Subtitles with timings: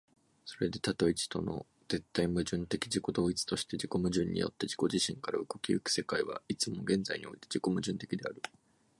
[0.45, 8.41] それで多と一との絶対矛盾的自己同一として、自己矛盾によって自己自身から動き行く世界は、いつも現在において自己矛盾的である。